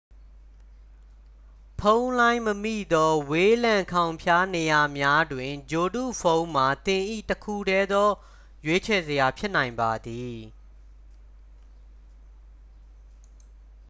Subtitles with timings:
[1.79, 8.09] ဖုန်းလိုင်းမမိသော ဝေးလံခေါင်ဖျားနေရာများတွင် ဂြိုလ်တုဖုန်းမှာ သင်၏ တစ်ခုတည်းသော
[8.65, 10.35] ရွေးချယ်စရာ ဖြစ်နိုင်ပါသည်